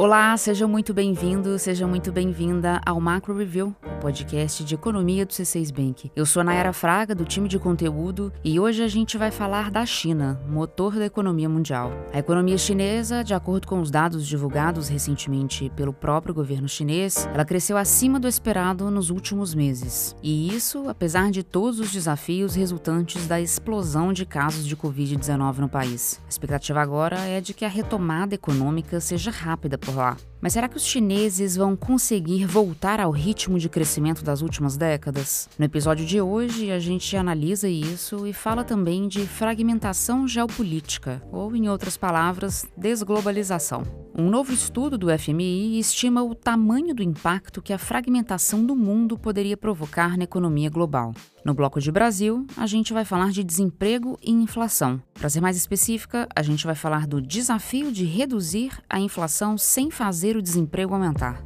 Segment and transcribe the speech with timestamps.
[0.00, 5.30] Olá, seja muito bem-vindo, seja muito bem-vinda ao Macro Review, o podcast de economia do
[5.30, 6.10] C6 Bank.
[6.16, 9.84] Eu sou Nayara Fraga, do time de conteúdo, e hoje a gente vai falar da
[9.84, 11.92] China, motor da economia mundial.
[12.14, 17.44] A economia chinesa, de acordo com os dados divulgados recentemente pelo próprio governo chinês, ela
[17.44, 20.16] cresceu acima do esperado nos últimos meses.
[20.22, 25.68] E isso, apesar de todos os desafios resultantes da explosão de casos de Covid-19 no
[25.68, 26.18] país.
[26.24, 30.16] A expectativa agora é de que a retomada econômica seja rápida por lá.
[30.40, 35.50] Mas será que os chineses vão conseguir voltar ao ritmo de crescimento das últimas décadas?
[35.58, 41.54] No episódio de hoje, a gente analisa isso e fala também de fragmentação geopolítica, ou,
[41.54, 43.82] em outras palavras, desglobalização.
[44.16, 49.18] Um novo estudo do FMI estima o tamanho do impacto que a fragmentação do mundo
[49.18, 51.12] poderia provocar na economia global.
[51.44, 55.02] No bloco de Brasil, a gente vai falar de desemprego e inflação.
[55.14, 59.90] Para ser mais específica, a gente vai falar do desafio de reduzir a inflação sem
[59.90, 61.42] fazer o desemprego aumentar.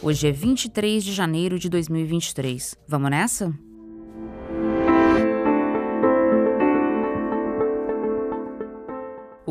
[0.00, 2.76] Hoje é 23 de janeiro de 2023.
[2.86, 3.52] Vamos nessa?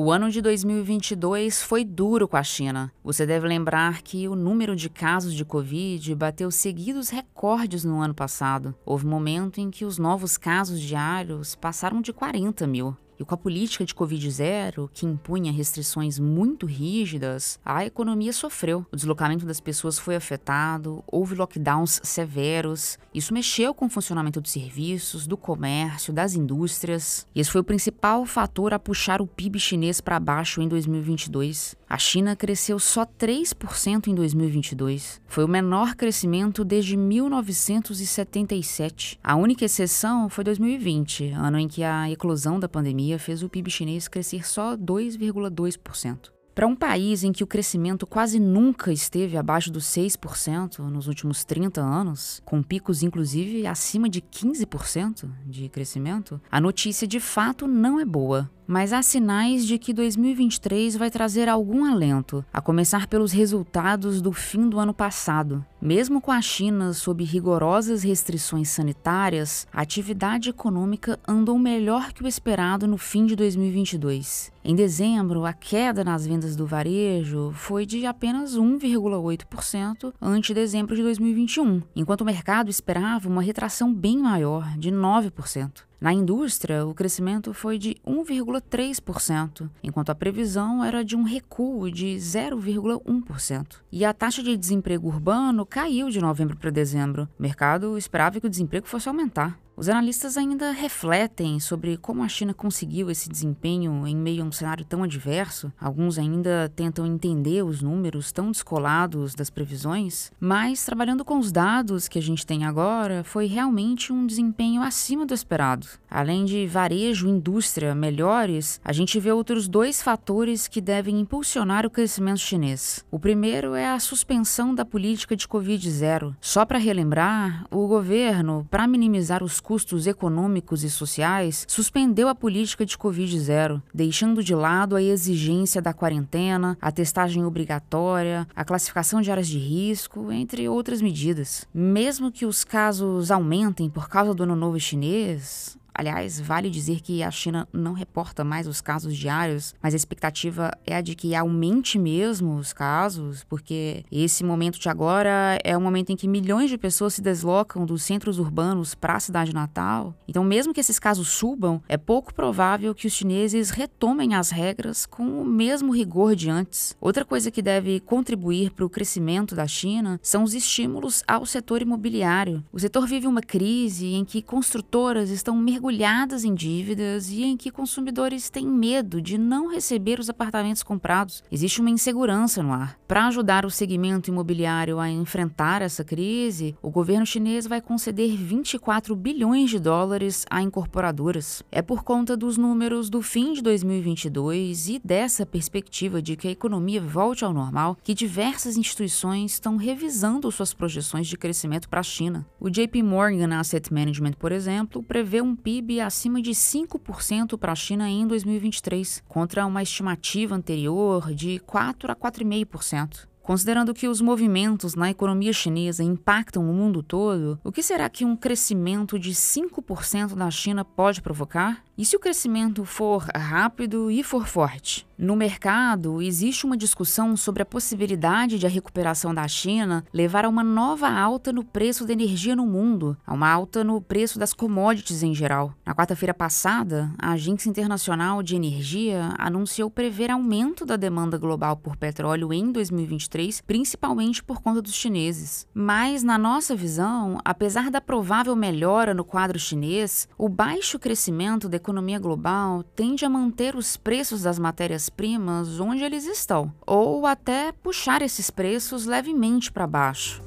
[0.06, 2.92] O ano de 2022 foi duro com a China.
[3.06, 8.14] Você deve lembrar que o número de casos de Covid bateu seguidos recordes no ano
[8.14, 8.76] passado.
[8.86, 12.98] Houve momento em que os novos casos diários passaram de 40 mil.
[13.24, 18.86] E com a política de Covid zero, que impunha restrições muito rígidas, a economia sofreu.
[18.92, 23.00] O deslocamento das pessoas foi afetado, houve lockdowns severos.
[23.14, 27.26] Isso mexeu com o funcionamento dos serviços, do comércio, das indústrias.
[27.34, 31.78] E esse foi o principal fator a puxar o PIB chinês para baixo em 2022.
[31.94, 35.22] A China cresceu só 3% em 2022.
[35.28, 39.20] Foi o menor crescimento desde 1977.
[39.24, 43.70] A única exceção foi 2020, ano em que a eclosão da pandemia fez o PIB
[43.70, 46.34] chinês crescer só 2,2%.
[46.56, 51.44] Para um país em que o crescimento quase nunca esteve abaixo dos 6% nos últimos
[51.44, 58.00] 30 anos, com picos inclusive acima de 15% de crescimento, a notícia de fato não
[58.00, 58.52] é boa.
[58.66, 64.32] Mas há sinais de que 2023 vai trazer algum alento, a começar pelos resultados do
[64.32, 65.66] fim do ano passado.
[65.82, 72.28] Mesmo com a China sob rigorosas restrições sanitárias, a atividade econômica andou melhor que o
[72.28, 74.52] esperado no fim de 2022.
[74.64, 81.02] Em dezembro, a queda nas vendas do varejo foi de apenas 1,8% ante dezembro de
[81.02, 85.84] 2021, enquanto o mercado esperava uma retração bem maior, de 9%.
[86.04, 92.18] Na indústria, o crescimento foi de 1,3%, enquanto a previsão era de um recuo de
[92.18, 93.78] 0,1%.
[93.90, 97.30] E a taxa de desemprego urbano caiu de novembro para dezembro.
[97.40, 99.58] O mercado esperava que o desemprego fosse aumentar.
[99.76, 104.52] Os analistas ainda refletem sobre como a China conseguiu esse desempenho em meio a um
[104.52, 105.74] cenário tão adverso.
[105.82, 112.08] Alguns ainda tentam entender os números tão descolados das previsões, mas trabalhando com os dados
[112.08, 115.88] que a gente tem agora, foi realmente um desempenho acima do esperado.
[116.08, 121.84] Além de varejo e indústria melhores, a gente vê outros dois fatores que devem impulsionar
[121.84, 123.04] o crescimento chinês.
[123.10, 126.36] O primeiro é a suspensão da política de Covid-0.
[126.40, 132.86] Só para relembrar, o governo, para minimizar os custos econômicos e sociais, suspendeu a política
[132.86, 139.32] de Covid-0, deixando de lado a exigência da quarentena, a testagem obrigatória, a classificação de
[139.32, 141.66] áreas de risco, entre outras medidas.
[141.74, 147.22] Mesmo que os casos aumentem por causa do ano novo chinês, Aliás, vale dizer que
[147.22, 151.36] a China não reporta mais os casos diários, mas a expectativa é a de que
[151.36, 156.70] aumente mesmo os casos, porque esse momento de agora é o momento em que milhões
[156.70, 160.16] de pessoas se deslocam dos centros urbanos para a cidade natal.
[160.28, 165.06] Então, mesmo que esses casos subam, é pouco provável que os chineses retomem as regras
[165.06, 166.98] com o mesmo rigor de antes.
[167.00, 171.84] Outra coisa que deve contribuir para o crescimento da China são os estímulos ao setor
[171.84, 172.64] imobiliário.
[172.72, 177.58] O setor vive uma crise em que construtoras estão mergulhadas mergulhadas em dívidas e em
[177.58, 181.44] que consumidores têm medo de não receber os apartamentos comprados.
[181.52, 182.98] Existe uma insegurança no ar.
[183.06, 189.14] Para ajudar o segmento imobiliário a enfrentar essa crise, o governo chinês vai conceder 24
[189.14, 191.62] bilhões de dólares a incorporadoras.
[191.70, 196.52] É por conta dos números do fim de 2022 e dessa perspectiva de que a
[196.52, 202.04] economia volte ao normal que diversas instituições estão revisando suas projeções de crescimento para a
[202.04, 202.46] China.
[202.58, 207.72] O JP Morgan Asset Management, por exemplo, prevê um PIB PIB acima de 5% para
[207.72, 213.28] a China em 2023, contra uma estimativa anterior de 4 a 4,5%.
[213.42, 218.24] Considerando que os movimentos na economia chinesa impactam o mundo todo, o que será que
[218.24, 221.84] um crescimento de 5% na China pode provocar?
[221.96, 225.06] E se o crescimento for rápido e for forte?
[225.16, 230.50] No mercado, existe uma discussão sobre a possibilidade de a recuperação da China levar a
[230.50, 234.54] uma nova alta no preço da energia no mundo, a uma alta no preço das
[234.54, 235.72] commodities em geral.
[235.86, 241.96] Na quarta-feira passada, a Agência Internacional de Energia anunciou prever aumento da demanda global por
[241.96, 245.68] petróleo em 2023, principalmente por conta dos chineses.
[245.76, 252.18] Mas, na nossa visão, apesar da provável melhora no quadro chinês, o baixo crescimento economia
[252.18, 258.22] global tende a manter os preços das matérias primas onde eles estão, ou até puxar
[258.22, 260.42] esses preços levemente para baixo.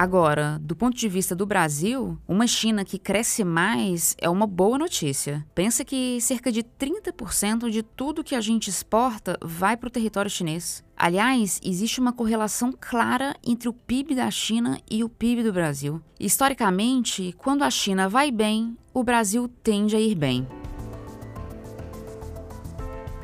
[0.00, 4.78] Agora, do ponto de vista do Brasil, uma China que cresce mais é uma boa
[4.78, 5.44] notícia.
[5.56, 10.30] Pensa que cerca de 30% de tudo que a gente exporta vai para o território
[10.30, 10.84] chinês.
[10.96, 16.00] Aliás, existe uma correlação clara entre o PIB da China e o PIB do Brasil.
[16.20, 20.46] Historicamente, quando a China vai bem, o Brasil tende a ir bem.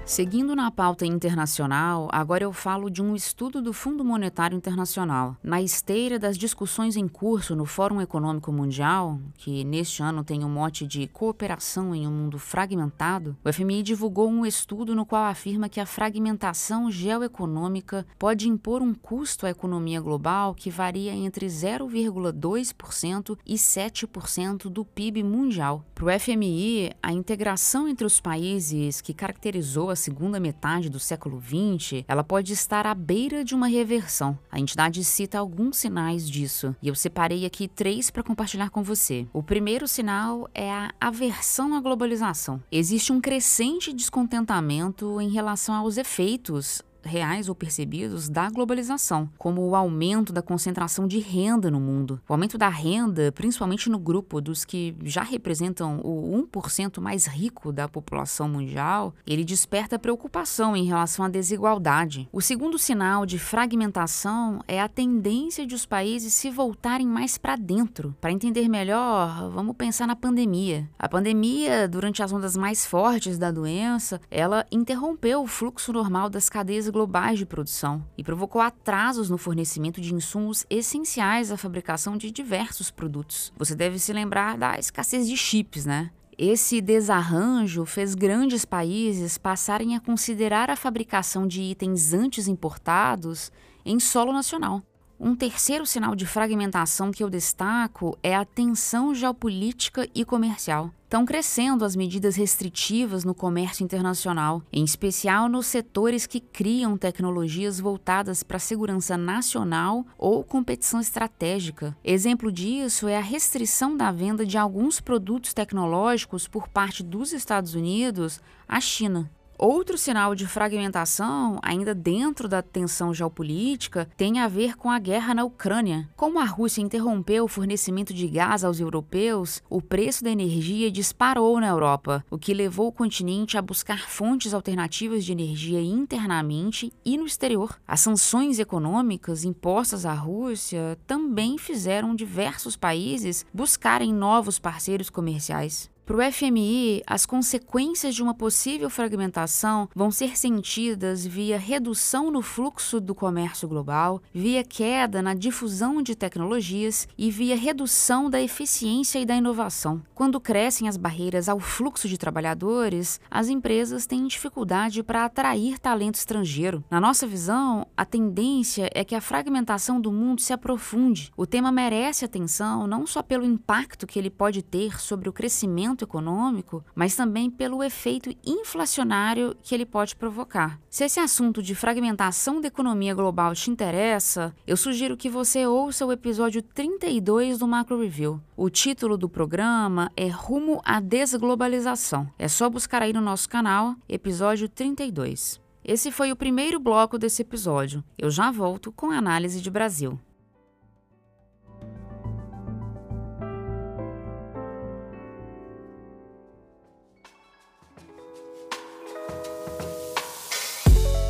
[0.07, 5.35] Seguindo na pauta internacional, agora eu falo de um estudo do Fundo Monetário Internacional.
[5.43, 10.47] Na esteira das discussões em curso no Fórum Econômico Mundial, que neste ano tem o
[10.47, 15.25] um mote de cooperação em um mundo fragmentado, o FMI divulgou um estudo no qual
[15.25, 21.47] afirma que a fragmentação geoeconômica pode impor um custo à economia global que varia entre
[21.47, 25.83] 0,2% e 7% do PIB mundial.
[25.95, 31.41] Para o FMI, a integração entre os países que caracterizou a segunda metade do século
[31.41, 34.39] XX, ela pode estar à beira de uma reversão.
[34.51, 39.27] A entidade cita alguns sinais disso, e eu separei aqui três para compartilhar com você.
[39.33, 42.63] O primeiro sinal é a aversão à globalização.
[42.71, 49.77] Existe um crescente descontentamento em relação aos efeitos reais ou percebidos da globalização, como o
[49.77, 52.21] aumento da concentração de renda no mundo.
[52.29, 57.73] O aumento da renda, principalmente no grupo dos que já representam o 1% mais rico
[57.73, 62.29] da população mundial, ele desperta preocupação em relação à desigualdade.
[62.33, 67.57] O segundo sinal de fragmentação é a tendência de os países se voltarem mais para
[67.57, 68.15] dentro.
[68.21, 70.89] Para entender melhor, vamos pensar na pandemia.
[70.99, 76.49] A pandemia, durante as ondas mais fortes da doença, ela interrompeu o fluxo normal das
[76.49, 82.31] cadeias globais de produção e provocou atrasos no fornecimento de insumos essenciais à fabricação de
[82.31, 83.53] diversos produtos.
[83.59, 86.13] Você deve se lembrar da escassez de chips, né?
[86.39, 93.51] Esse desarranjo fez grandes países passarem a considerar a fabricação de itens antes importados
[93.85, 94.81] em solo nacional.
[95.19, 100.91] Um terceiro sinal de fragmentação que eu destaco é a tensão geopolítica e comercial.
[101.05, 107.79] Estão crescendo as medidas restritivas no comércio internacional, em especial nos setores que criam tecnologias
[107.79, 111.97] voltadas para a segurança nacional ou competição estratégica.
[112.03, 117.77] Exemplo disso é a restrição da venda de alguns produtos tecnológicos por parte dos Estados
[117.77, 119.31] Unidos à China.
[119.65, 125.33] Outro sinal de fragmentação, ainda dentro da tensão geopolítica, tem a ver com a guerra
[125.33, 126.07] na Ucrânia.
[126.15, 131.59] Como a Rússia interrompeu o fornecimento de gás aos europeus, o preço da energia disparou
[131.59, 137.17] na Europa, o que levou o continente a buscar fontes alternativas de energia internamente e
[137.17, 137.81] no exterior.
[137.89, 145.94] As sanções econômicas impostas à Rússia também fizeram diversos países buscarem novos parceiros comerciais.
[146.07, 152.43] Para o FMI, as consequências de uma possível fragmentação vão ser sentidas via redução no
[152.43, 159.19] fluxo do comércio global, via queda na difusão de tecnologias e via redução da eficiência
[159.19, 160.03] e da inovação.
[160.15, 166.17] Quando crescem as barreiras ao fluxo de trabalhadores, as empresas têm dificuldade para atrair talento
[166.17, 166.85] estrangeiro.
[166.91, 171.33] Na nossa visão, a tendência é que a fragmentação do mundo se aprofunde.
[171.35, 175.94] O tema merece atenção não só pelo impacto que ele pode ter sobre o crescimento
[175.95, 180.79] crescimento econômico, mas também pelo efeito inflacionário que ele pode provocar.
[180.91, 186.05] Se esse assunto de fragmentação da economia global te interessa, eu sugiro que você ouça
[186.05, 188.41] o episódio 32 do Macro Review.
[188.57, 192.29] O título do programa é Rumo à Desglobalização.
[192.39, 195.61] É só buscar aí no nosso canal, episódio 32.
[195.85, 198.03] Esse foi o primeiro bloco desse episódio.
[198.19, 200.19] Eu já volto com a análise de Brasil.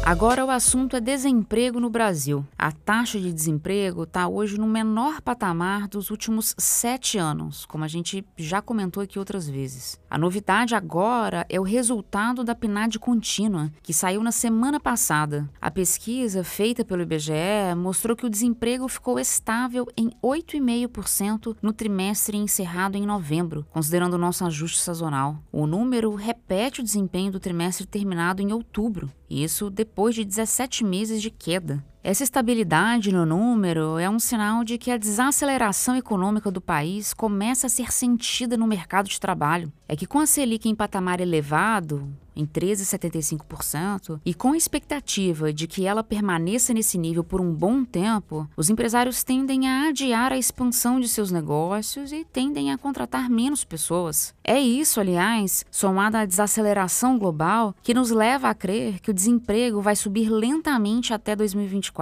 [0.06, 2.46] Agora o assunto é desemprego no Brasil.
[2.58, 7.88] A taxa de desemprego está hoje no menor patamar dos últimos sete anos, como a
[7.88, 9.99] gente já comentou aqui outras vezes.
[10.11, 15.49] A novidade agora é o resultado da PNAD contínua, que saiu na semana passada.
[15.58, 22.37] A pesquisa feita pelo IBGE mostrou que o desemprego ficou estável em 8,5% no trimestre
[22.37, 25.38] encerrado em novembro, considerando o nosso ajuste sazonal.
[25.50, 29.11] O número repete o desempenho do trimestre terminado em outubro.
[29.30, 31.84] Isso depois de 17 meses de queda.
[32.06, 37.66] Essa estabilidade no número é um sinal de que a desaceleração econômica do país começa
[37.66, 39.73] a ser sentida no mercado de trabalho.
[39.88, 42.06] É que com a Selic em patamar elevado,
[42.37, 47.84] em 13,75%, e com a expectativa de que ela permaneça nesse nível por um bom
[47.84, 53.30] tempo, os empresários tendem a adiar a expansão de seus negócios e tendem a contratar
[53.30, 54.34] menos pessoas.
[54.42, 59.80] É isso, aliás, somado à desaceleração global, que nos leva a crer que o desemprego
[59.80, 61.93] vai subir lentamente até 2024.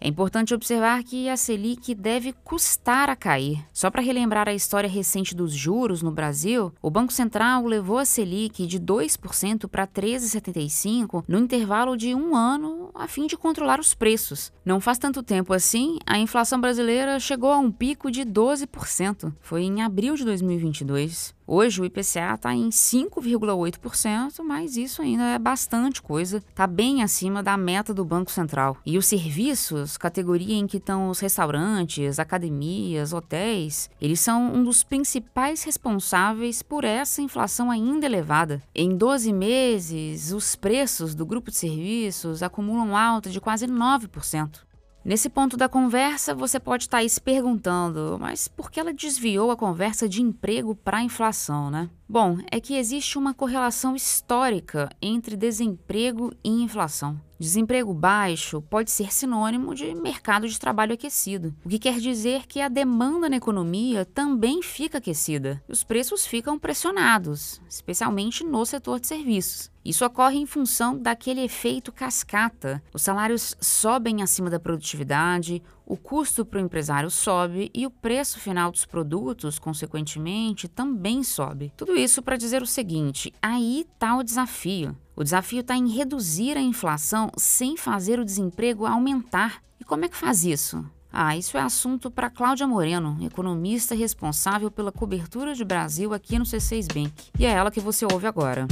[0.00, 3.64] É importante observar que a Selic deve custar a cair.
[3.72, 8.04] Só para relembrar a história recente dos juros no Brasil, o Banco Central levou a
[8.04, 13.94] Selic de 2% para 13,75 no intervalo de um ano a fim de controlar os
[13.94, 14.52] preços.
[14.64, 19.32] Não faz tanto tempo assim, a inflação brasileira chegou a um pico de 12%.
[19.40, 21.37] Foi em abril de 2022.
[21.50, 27.42] Hoje o IPCA está em 5,8%, mas isso ainda é bastante coisa, está bem acima
[27.42, 28.76] da meta do Banco Central.
[28.84, 34.84] E os serviços, categoria em que estão os restaurantes, academias, hotéis, eles são um dos
[34.84, 38.62] principais responsáveis por essa inflação ainda elevada.
[38.74, 44.67] Em 12 meses, os preços do grupo de serviços acumulam alta de quase 9%.
[45.08, 49.50] Nesse ponto da conversa, você pode estar aí se perguntando, mas por que ela desviou
[49.50, 51.88] a conversa de emprego para inflação, né?
[52.10, 57.20] Bom, é que existe uma correlação histórica entre desemprego e inflação.
[57.38, 62.62] Desemprego baixo pode ser sinônimo de mercado de trabalho aquecido, o que quer dizer que
[62.62, 69.06] a demanda na economia também fica aquecida os preços ficam pressionados, especialmente no setor de
[69.06, 69.70] serviços.
[69.84, 72.82] Isso ocorre em função daquele efeito cascata.
[72.92, 78.38] Os salários sobem acima da produtividade, o custo para o empresário sobe e o preço
[78.38, 81.72] final dos produtos, consequentemente, também sobe.
[81.74, 84.94] Tudo isso para dizer o seguinte: aí está o desafio.
[85.16, 89.62] O desafio está em reduzir a inflação sem fazer o desemprego aumentar.
[89.80, 90.84] E como é que faz isso?
[91.10, 96.44] Ah, isso é assunto para Cláudia Moreno, economista responsável pela cobertura de Brasil aqui no
[96.44, 97.12] C6 Bank.
[97.38, 98.68] E é ela que você ouve agora.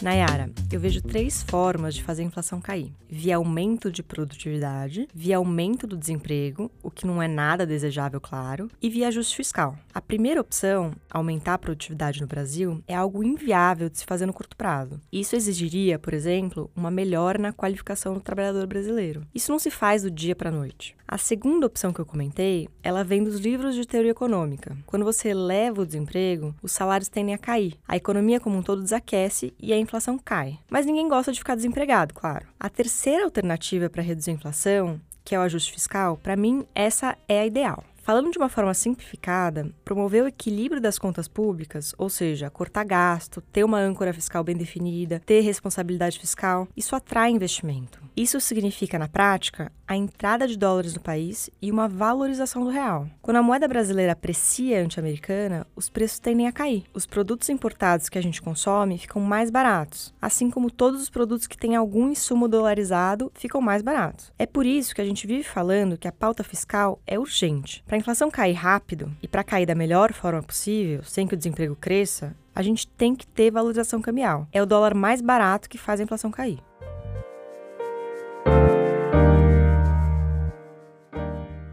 [0.00, 5.36] Nayara, eu vejo três formas de fazer a inflação cair: via aumento de produtividade, via
[5.36, 9.78] aumento do desemprego, o que não é nada desejável, claro, e via ajuste fiscal.
[9.94, 14.32] A primeira opção, aumentar a produtividade no Brasil, é algo inviável de se fazer no
[14.32, 15.00] curto prazo.
[15.12, 19.22] Isso exigiria, por exemplo, uma melhora na qualificação do trabalhador brasileiro.
[19.34, 20.96] Isso não se faz do dia para a noite.
[21.08, 24.76] A segunda opção que eu comentei, ela vem dos livros de teoria econômica.
[24.84, 28.82] Quando você eleva o desemprego, os salários tendem a cair, a economia como um todo
[28.82, 30.55] desaquece e a inflação cai.
[30.70, 32.46] Mas ninguém gosta de ficar desempregado, claro.
[32.58, 37.16] A terceira alternativa para reduzir a inflação, que é o ajuste fiscal, para mim essa
[37.28, 37.82] é a ideal.
[38.06, 43.40] Falando de uma forma simplificada, promover o equilíbrio das contas públicas, ou seja, cortar gasto,
[43.40, 48.00] ter uma âncora fiscal bem definida, ter responsabilidade fiscal, isso atrai investimento.
[48.16, 53.06] Isso significa, na prática, a entrada de dólares no país e uma valorização do real.
[53.20, 56.84] Quando a moeda brasileira aprecia ante a americana, os preços tendem a cair.
[56.94, 61.46] Os produtos importados que a gente consome ficam mais baratos, assim como todos os produtos
[61.46, 64.32] que têm algum insumo dolarizado ficam mais baratos.
[64.38, 67.84] É por isso que a gente vive falando que a pauta fiscal é urgente.
[67.86, 71.36] Para a inflação cair rápido e para cair da melhor forma possível, sem que o
[71.36, 74.46] desemprego cresça, a gente tem que ter valorização cambial.
[74.52, 76.58] É o dólar mais barato que faz a inflação cair.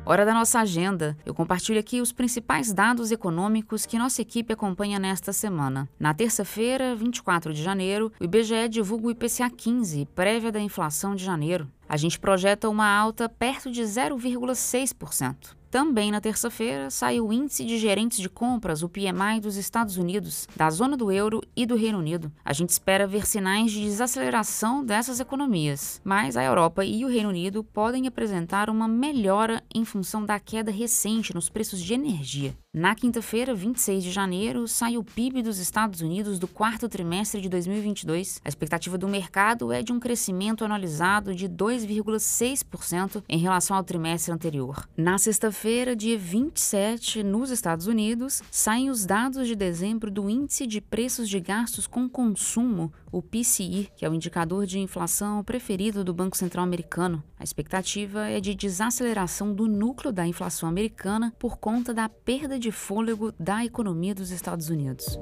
[0.06, 1.18] Hora da nossa agenda.
[1.26, 5.90] Eu compartilho aqui os principais dados econômicos que nossa equipe acompanha nesta semana.
[6.00, 11.24] Na terça-feira, 24 de janeiro, o IBGE divulga o IPCA 15, prévia da inflação de
[11.24, 11.70] janeiro.
[11.88, 15.63] A gente projeta uma alta perto de 0,6%.
[15.74, 20.48] Também na terça-feira saiu o Índice de Gerentes de Compras, o PMI dos Estados Unidos,
[20.56, 22.32] da zona do euro e do Reino Unido.
[22.46, 27.30] A gente espera ver sinais de desaceleração dessas economias, mas a Europa e o Reino
[27.30, 32.56] Unido podem apresentar uma melhora em função da queda recente nos preços de energia.
[32.76, 37.48] Na quinta-feira, 26 de janeiro, sai o PIB dos Estados Unidos do quarto trimestre de
[37.48, 38.42] 2022.
[38.44, 44.34] A expectativa do mercado é de um crescimento anualizado de 2,6% em relação ao trimestre
[44.34, 44.90] anterior.
[44.98, 50.68] Na sexta-feira, segunda-feira, dia 27, nos Estados Unidos, saem os dados de dezembro do Índice
[50.68, 56.04] de Preços de Gastos com Consumo, o PCI, que é o indicador de inflação preferido
[56.04, 57.24] do Banco Central Americano.
[57.40, 62.70] A expectativa é de desaceleração do núcleo da inflação americana por conta da perda de
[62.70, 65.18] fôlego da economia dos Estados Unidos.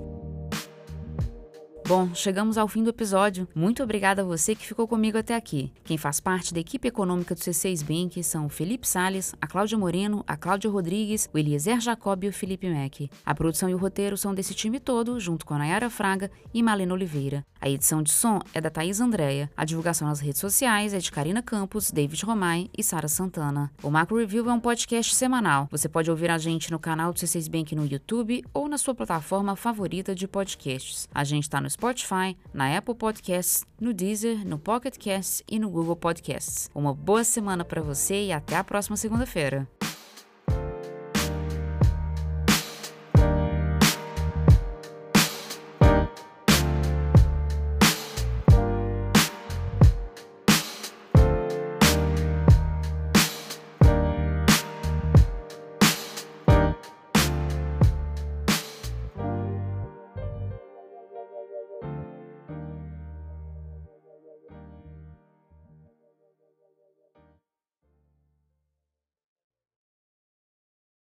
[1.91, 3.45] Bom, chegamos ao fim do episódio.
[3.53, 5.73] Muito obrigada a você que ficou comigo até aqui.
[5.83, 9.77] Quem faz parte da equipe econômica do C6 Bank são o Felipe Sales, a Cláudia
[9.77, 13.11] Moreno, a Cláudia Rodrigues, o Eliezer Jacob e o Felipe Mack.
[13.25, 16.63] A produção e o roteiro são desse time todo, junto com a Nayara Fraga e
[16.63, 17.45] Malena Oliveira.
[17.59, 19.51] A edição de som é da Thaís Andréia.
[19.55, 23.69] A divulgação nas redes sociais é de Karina Campos, David Romai e Sara Santana.
[23.83, 25.67] O Macro Review é um podcast semanal.
[25.69, 28.95] Você pode ouvir a gente no canal do C6 Bank no YouTube ou na sua
[28.95, 31.09] plataforma favorita de podcasts.
[31.13, 35.67] A gente está no Spotify, na Apple Podcasts, no Deezer, no Pocket Casts e no
[35.67, 36.69] Google Podcasts.
[36.75, 39.67] Uma boa semana para você e até a próxima segunda-feira.